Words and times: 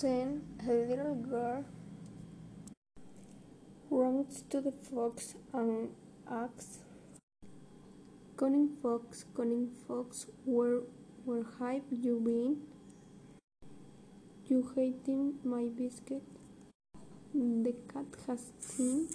Then 0.00 0.42
a 0.62 0.72
little 0.72 1.16
girl 1.16 1.64
runs 3.90 4.44
to 4.48 4.60
the 4.60 4.70
fox 4.70 5.34
and 5.52 5.88
asks, 6.30 6.78
Cunning 8.36 8.76
fox, 8.80 9.24
cunning 9.34 9.70
fox, 9.88 10.26
where, 10.44 10.82
where 11.24 11.42
have 11.58 11.82
you 11.90 12.20
been? 12.20 12.58
You 14.46 14.70
eating 14.76 15.40
my 15.42 15.64
biscuit? 15.76 16.22
The 17.34 17.74
cat 17.92 18.06
has 18.28 18.52
seen. 18.60 19.08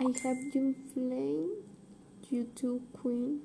I 0.00 0.12
have 0.24 0.38
you 0.52 0.74
flayed, 0.92 1.62
you 2.28 2.48
two 2.56 2.82
queen. 2.92 3.42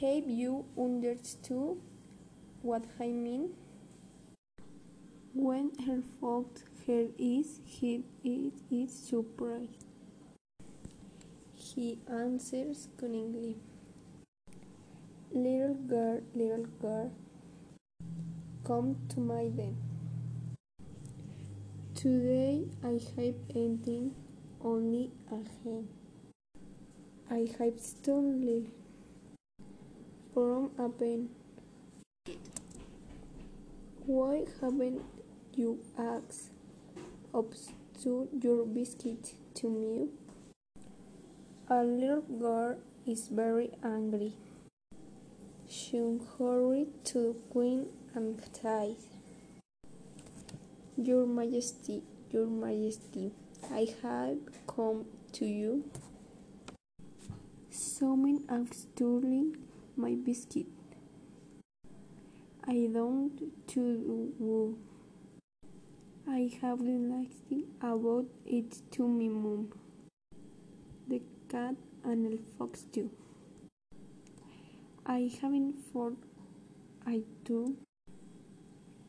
Have 0.00 0.28
you 0.28 0.66
understood 0.76 1.78
what 2.64 2.82
I 2.98 3.08
mean? 3.08 3.50
When 5.34 5.72
her 5.86 6.00
fault 6.18 6.62
heard 6.86 7.10
is, 7.18 7.60
he 7.66 8.04
is 8.70 8.90
surprised. 8.90 9.84
He 11.54 11.98
answers 12.08 12.88
cunningly, 12.98 13.56
Little 15.30 15.74
girl, 15.74 16.20
little 16.34 16.64
girl, 16.80 17.12
come 18.64 18.96
to 19.10 19.20
my 19.20 19.48
den. 19.48 19.76
Today 21.94 22.64
I 22.82 22.98
have 23.16 23.34
eaten 23.50 24.14
only 24.62 25.10
a 25.30 25.36
hen. 25.62 25.88
I 27.30 27.46
have 27.58 27.78
stolen 27.78 28.72
from 30.32 30.70
a 30.78 30.88
pen. 30.88 31.28
Why 34.06 34.44
haven't 34.60 35.02
you 35.54 35.80
asked 35.98 36.52
to 38.02 38.28
your 38.38 38.66
biscuit 38.66 39.34
to 39.54 39.70
me? 39.70 40.08
A 41.68 41.82
little 41.82 42.20
girl 42.20 42.78
is 43.06 43.28
very 43.28 43.70
angry. 43.82 44.32
She 45.68 45.98
hurried 46.38 47.04
to 47.04 47.18
the 47.18 47.34
queen 47.50 47.86
and 48.14 48.40
said, 48.52 48.96
Your 50.96 51.26
Majesty, 51.26 52.02
Your 52.30 52.46
Majesty, 52.46 53.32
I 53.72 53.88
have 54.02 54.38
come 54.66 55.06
to 55.32 55.46
you. 55.46 55.84
Someone 57.70 58.44
has 58.50 58.86
stolen 58.92 59.56
my 59.96 60.14
biscuit. 60.14 60.66
I 62.66 62.88
don't 62.90 63.38
to. 63.66 64.78
I 66.26 66.50
have 66.62 66.80
listening 66.80 67.66
about 67.82 68.24
it 68.46 68.80
to 68.92 69.06
my 69.06 69.28
mom, 69.28 69.70
the 71.06 71.20
cat, 71.50 71.74
and 72.04 72.24
the 72.24 72.38
fox 72.58 72.86
too. 72.90 73.10
I 75.04 75.30
haven't 75.42 75.74
thought 75.92 76.16
I 77.06 77.20
do, 77.44 77.76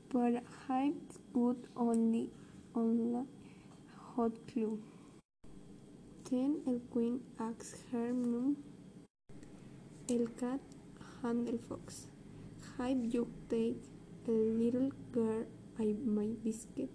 but 0.09 0.44
I 0.67 0.92
would 1.33 1.67
only 1.78 2.31
only 2.76 3.26
hot 4.16 4.33
clue. 4.52 4.80
Then 6.30 6.59
the 6.66 6.81
queen 6.92 7.22
asked 7.39 7.86
her 7.94 8.14
mom, 8.14 8.58
el 10.09 10.28
cat 10.38 10.59
and 11.23 11.48
the 11.48 11.58
fox, 11.58 12.08
have 12.78 13.06
you 13.06 13.28
take 13.50 13.81
a 14.28 14.31
little 14.31 14.92
girl 15.12 15.45
I 15.80 15.95
my 16.04 16.28
biscuit? 16.44 16.90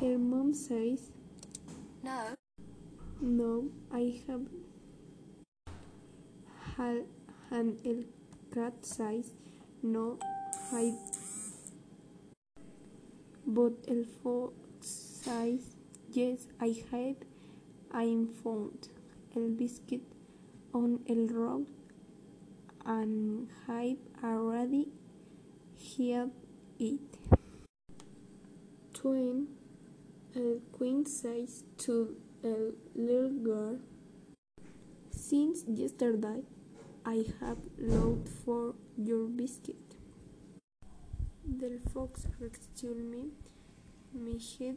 Her 0.00 0.18
mom 0.18 0.52
says, 0.52 1.12
No. 2.02 2.34
No, 3.20 3.68
I 3.92 4.20
have 4.26 4.46
had 6.76 7.04
and 7.50 7.78
el 7.86 8.02
cat 8.52 8.84
says, 8.84 9.32
No, 9.82 10.18
I. 10.72 10.94
But 13.46 13.72
el 13.86 14.04
fox 14.22 14.54
says, 15.22 15.76
Yes, 16.10 16.48
I 16.60 16.82
have. 16.90 17.16
I 17.92 18.26
found 18.42 18.88
el 19.36 19.50
biscuit 19.50 20.02
on 20.72 20.98
el 21.08 21.28
road 21.28 21.66
and 22.86 23.48
I 23.68 23.96
have 24.20 24.30
already 24.30 24.88
had 25.96 26.30
it. 26.78 27.18
Twin, 28.92 29.48
a 30.36 30.58
queen 30.72 31.06
says 31.06 31.64
to 31.78 32.16
a 32.42 32.72
little 32.94 33.30
girl, 33.30 33.78
Since 35.10 35.64
yesterday 35.66 36.42
I 37.04 37.24
have 37.40 37.58
looked 37.78 38.28
for 38.28 38.74
your 38.96 39.28
biscuit. 39.28 39.76
The 41.46 41.78
fox 41.92 42.26
rescued 42.40 43.04
me, 43.04 43.30
my 44.12 44.38
head. 44.58 44.76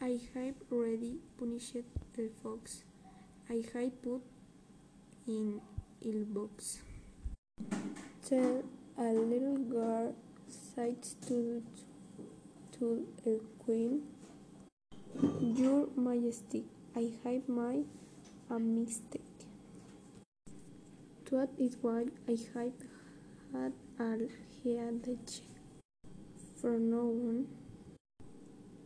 I 0.00 0.20
have 0.34 0.56
already 0.70 1.16
punished 1.38 1.76
the 2.14 2.30
fox. 2.42 2.84
I 3.48 3.64
have 3.72 4.02
put 4.02 4.22
in 5.26 5.60
box. 6.34 6.80
Tell 8.28 8.62
a 8.98 9.12
little 9.12 9.58
girl 9.58 10.14
said 10.48 11.02
to, 11.28 11.62
to 12.78 13.06
a 13.26 13.38
queen, 13.64 14.02
Your 15.40 15.88
Majesty, 15.96 16.64
I 16.94 17.12
have 17.24 17.48
made 17.48 17.86
a 18.50 18.58
mistake. 18.58 19.22
That 21.30 21.48
is 21.58 21.76
why 21.80 22.04
I 22.28 22.38
have 22.54 22.72
had 23.56 23.72
a 23.98 24.28
headache. 24.62 25.42
From 26.60 26.90
now 26.90 26.96
on, 26.96 27.46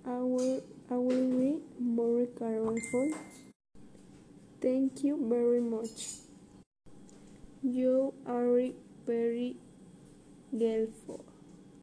I 0.07 0.19
will, 0.19 0.63
I 0.91 0.95
will 0.95 1.31
be 1.31 1.59
more 1.79 2.27
careful. 2.27 3.11
Thank 4.61 5.05
you 5.05 5.17
very 5.29 5.61
much. 5.61 6.28
You 7.63 8.15
are 8.27 8.71
very 9.07 9.57
grateful. 10.57 11.25